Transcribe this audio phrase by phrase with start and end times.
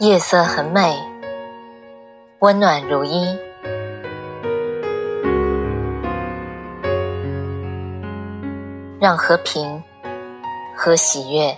[0.00, 0.98] 夜色很美，
[2.38, 3.38] 温暖如一，
[8.98, 9.84] 让和平
[10.74, 11.54] 和喜悦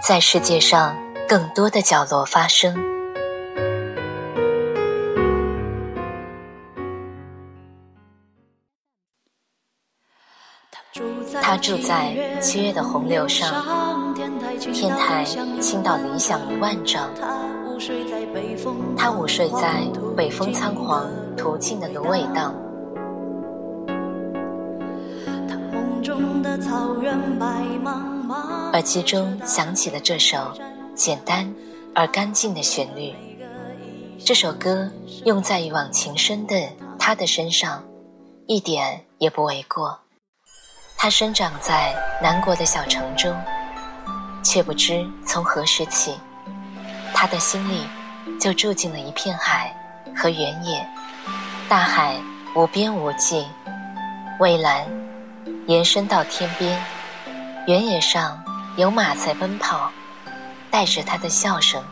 [0.00, 0.96] 在世界上
[1.28, 2.91] 更多的角落发生。
[11.40, 14.14] 他住在七月的洪流上，
[14.58, 15.24] 天台
[15.58, 17.08] 倾倒理想一万丈。
[18.96, 22.54] 他午睡在北风仓皇途径的芦苇荡。
[28.72, 30.38] 耳机中响起了这首
[30.94, 31.50] 简单
[31.94, 33.14] 而干净的旋律。
[34.18, 34.90] 这首歌
[35.24, 37.82] 用在一往情深的他的身上，
[38.46, 39.98] 一点也不为过。
[41.02, 41.92] 他生长在
[42.22, 43.36] 南国的小城中，
[44.40, 46.16] 却不知从何时起，
[47.12, 47.84] 他的心里
[48.38, 49.74] 就住进了一片海
[50.16, 50.88] 和原野。
[51.68, 52.14] 大海
[52.54, 53.44] 无边无际，
[54.38, 54.86] 蔚蓝
[55.66, 56.80] 延伸到天边，
[57.66, 58.40] 原野上
[58.76, 59.90] 有马在奔跑，
[60.70, 61.82] 带着他的笑声。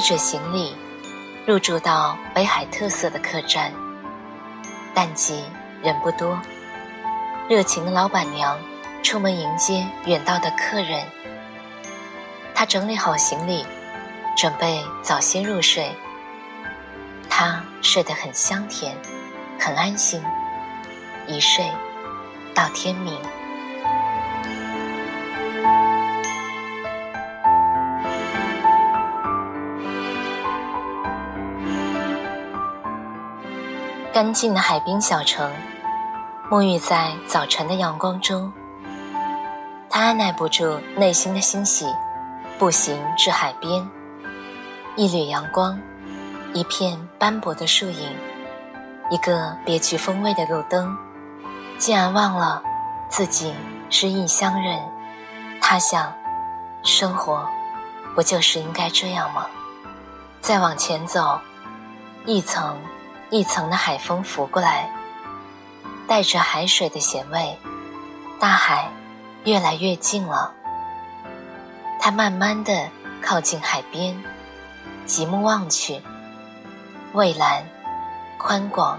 [0.00, 0.74] 背着行李，
[1.46, 3.70] 入住到北海特色的客栈。
[4.94, 5.44] 淡季
[5.82, 6.40] 人不多，
[7.50, 8.58] 热情的老板娘
[9.02, 11.06] 出门迎接远道的客人。
[12.54, 13.62] 他整理好行李，
[14.38, 15.94] 准备早些入睡。
[17.28, 18.96] 他睡得很香甜，
[19.58, 20.24] 很安心，
[21.26, 21.62] 一睡
[22.54, 23.20] 到天明。
[34.20, 35.50] 干净的海滨小城，
[36.50, 38.52] 沐浴在早晨的阳光中。
[39.88, 41.86] 他按耐不住内心的欣喜，
[42.58, 43.88] 步行至海边。
[44.94, 45.80] 一缕阳光，
[46.52, 48.14] 一片斑驳的树影，
[49.10, 50.94] 一个别具风味的路灯，
[51.78, 52.62] 竟然忘了
[53.08, 53.54] 自己
[53.88, 54.78] 是异乡人。
[55.62, 56.12] 他想，
[56.82, 57.48] 生活
[58.14, 59.46] 不就是应该这样吗？
[60.42, 61.40] 再往前走，
[62.26, 62.76] 一层。
[63.30, 64.90] 一层的海风拂过来，
[66.08, 67.56] 带着海水的咸味，
[68.40, 68.90] 大海
[69.44, 70.52] 越来越近了。
[72.00, 72.88] 他慢慢的
[73.22, 74.20] 靠近海边，
[75.06, 76.02] 极目望去，
[77.12, 77.64] 蔚蓝、
[78.36, 78.98] 宽广，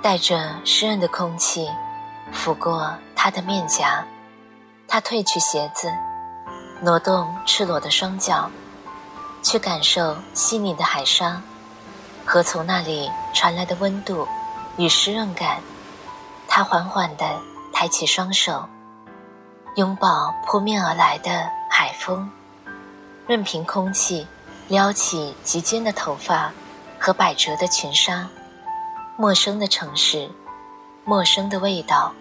[0.00, 1.68] 带着湿润的空气
[2.32, 4.02] 拂过他的面颊。
[4.88, 5.92] 他褪去鞋子，
[6.80, 8.50] 挪动赤裸的双脚，
[9.42, 11.42] 去感受细腻的海沙。
[12.24, 14.26] 和从那里传来的温度
[14.76, 15.60] 与湿润感，
[16.48, 17.40] 他缓缓地
[17.72, 18.66] 抬起双手，
[19.76, 22.30] 拥抱扑面而来的海风，
[23.26, 24.26] 任凭空气
[24.68, 26.52] 撩起及肩的头发
[26.98, 28.28] 和百褶的裙纱。
[29.16, 30.30] 陌生的城市，
[31.04, 32.12] 陌生的味道，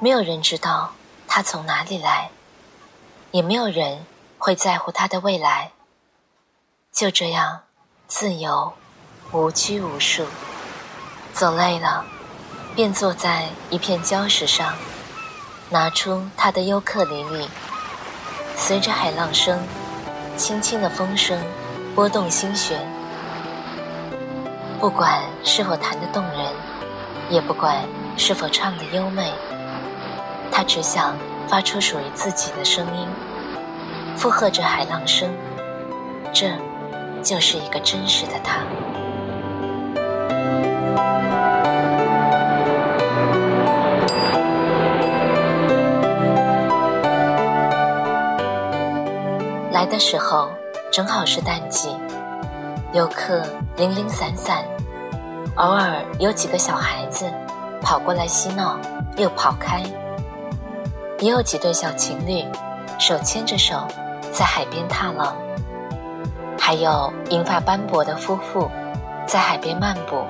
[0.00, 0.92] 没有人知道
[1.28, 2.30] 他从哪里来，
[3.30, 4.04] 也没有人
[4.36, 5.70] 会在乎他的未来。
[6.92, 7.60] 就这样。
[8.10, 8.72] 自由，
[9.30, 10.24] 无拘无束。
[11.32, 12.04] 走累了，
[12.74, 14.74] 便坐在一片礁石上，
[15.68, 17.48] 拿出他的尤克里里，
[18.56, 19.60] 随着海浪声、
[20.36, 21.40] 轻轻的风声，
[21.94, 22.84] 拨动心弦。
[24.80, 26.52] 不管是否弹得动人，
[27.28, 27.76] 也不管
[28.16, 29.32] 是否唱得优美，
[30.50, 31.16] 他只想
[31.46, 33.08] 发出属于自己的声音，
[34.16, 35.32] 附和着海浪声。
[36.32, 36.50] 这。
[37.22, 38.60] 就是一个真实的他。
[49.72, 50.50] 来的时候
[50.92, 51.96] 正好是淡季，
[52.92, 53.42] 游客
[53.76, 54.62] 零零散散，
[55.56, 57.24] 偶尔有几个小孩子
[57.80, 58.78] 跑过来嬉闹，
[59.16, 59.80] 又跑开；
[61.18, 62.44] 也有几对小情侣
[62.98, 63.76] 手牵着手
[64.32, 65.34] 在海边踏浪。
[66.62, 68.70] 还有银发斑驳的夫妇，
[69.26, 70.22] 在海边漫步。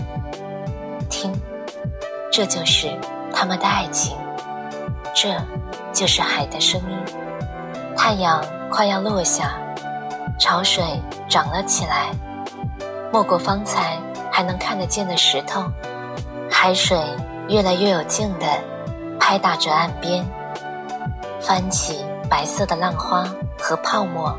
[1.10, 1.34] 听，
[2.30, 2.88] 这就是
[3.34, 4.16] 他们的爱情，
[5.12, 5.34] 这
[5.92, 7.14] 就是海的声音。
[7.96, 9.58] 太阳快要落下，
[10.38, 10.84] 潮水
[11.28, 12.12] 涨了起来，
[13.12, 13.98] 没过方才
[14.30, 15.64] 还能看得见的石头。
[16.48, 16.96] 海水
[17.48, 18.46] 越来越有劲地
[19.18, 20.24] 拍打着岸边，
[21.40, 23.24] 翻起白色的浪花
[23.58, 24.34] 和泡沫。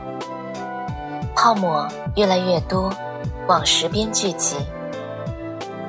[1.41, 2.93] 泡沫越来越多，
[3.47, 4.57] 往石边聚集。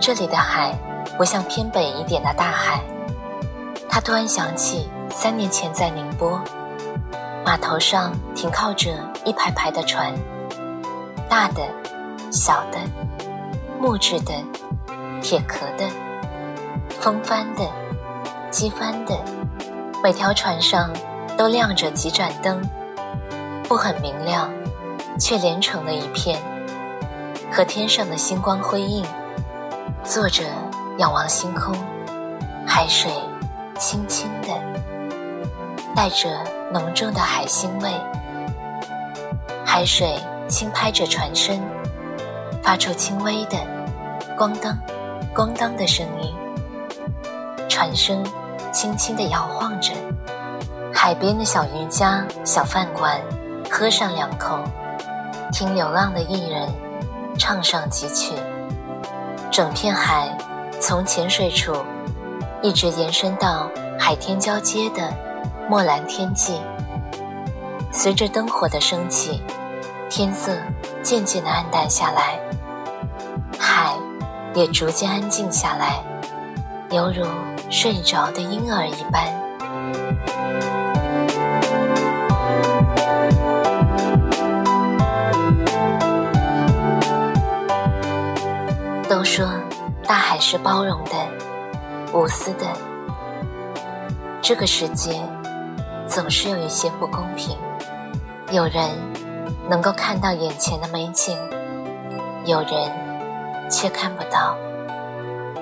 [0.00, 0.75] 这里的海
[1.19, 2.81] 不像偏北一点的大海。
[3.87, 6.40] 他突然想起三年前在宁波，
[7.44, 8.93] 码头上停靠着
[9.26, 10.14] 一排排的船，
[11.28, 11.60] 大的、
[12.31, 12.78] 小的、
[13.78, 14.32] 木质的、
[15.20, 15.87] 铁壳的、
[16.98, 17.62] 风帆的、
[18.50, 19.14] 机帆的，
[20.02, 20.88] 每条船上
[21.37, 22.58] 都亮着几盏灯，
[23.69, 24.50] 不很明亮，
[25.19, 26.41] 却连成了一片，
[27.50, 29.05] 和天上的星光辉映。
[30.05, 30.43] 坐着
[30.99, 31.73] 仰望星空，
[32.67, 33.11] 海水
[33.79, 34.49] 轻轻的，
[35.94, 36.29] 带着
[36.73, 37.88] 浓重的海腥味。
[39.64, 40.19] 海水
[40.49, 41.62] 轻拍着船身，
[42.62, 43.56] 发出轻微的
[44.37, 44.76] “咣当、
[45.32, 46.35] 咣当”的声音。
[47.69, 48.25] 船身
[48.73, 49.93] 轻轻地摇晃着，
[50.93, 53.20] 海边的小渔家、小饭馆
[53.70, 54.58] 喝上两口，
[55.52, 56.66] 听流浪的艺人
[57.38, 58.34] 唱上几曲。
[59.50, 60.34] 整片海，
[60.81, 61.76] 从浅水处
[62.62, 65.12] 一直延伸到海天交接的
[65.69, 66.58] 墨蓝天际。
[67.93, 69.43] 随着灯火的升起，
[70.08, 70.56] 天色
[71.02, 72.40] 渐渐的暗淡下来，
[73.58, 73.94] 海
[74.55, 76.02] 也逐渐安静下来，
[76.90, 77.26] 犹如
[77.69, 79.42] 睡着的婴儿一般。
[89.22, 89.46] 都说
[90.04, 91.12] 大海是包容的、
[92.12, 92.66] 无私的。
[94.40, 95.22] 这个世界
[96.08, 97.56] 总是有一些不公平，
[98.50, 98.90] 有人
[99.70, 101.38] 能够看到眼前的美景，
[102.46, 104.56] 有人却看不到。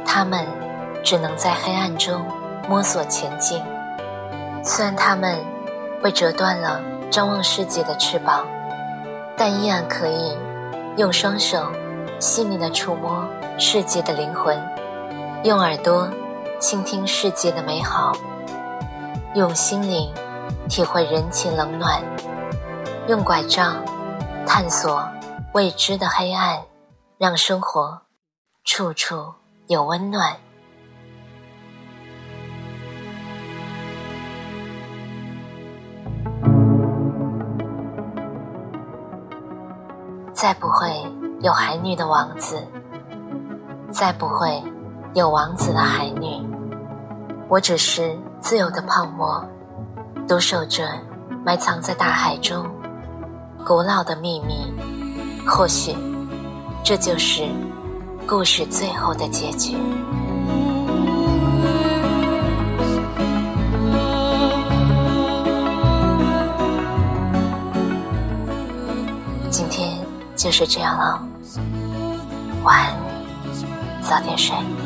[0.06, 0.46] 他们
[1.04, 2.24] 只能在黑暗中
[2.66, 3.62] 摸索前进。
[4.64, 5.36] 虽然他们
[6.02, 6.80] 被折断了
[7.10, 8.46] 张望世界的翅膀，
[9.36, 10.34] 但依然可以
[10.96, 11.70] 用双手
[12.18, 13.22] 细腻的触摸。
[13.62, 14.58] 世界的灵魂，
[15.44, 16.08] 用耳朵
[16.58, 18.10] 倾听世界的美好，
[19.34, 20.10] 用心灵
[20.66, 22.02] 体会人情冷暖，
[23.06, 23.76] 用拐杖
[24.46, 25.06] 探索
[25.52, 26.62] 未知的黑暗，
[27.18, 28.00] 让生活
[28.64, 29.34] 处处
[29.66, 30.34] 有温暖。
[40.32, 41.04] 再不会
[41.42, 42.66] 有海女的王子。
[43.92, 44.62] 再不会
[45.14, 46.46] 有王子的海女，
[47.48, 49.44] 我只是自由的泡沫，
[50.28, 50.88] 独守着
[51.44, 52.64] 埋藏在大海中
[53.66, 54.72] 古老的秘密。
[55.46, 55.96] 或许，
[56.84, 57.48] 这就是
[58.26, 59.76] 故事最后的结局。
[69.50, 69.98] 今天
[70.36, 71.20] 就是这样了，
[72.62, 73.09] 晚安。
[74.10, 74.79] 早点睡。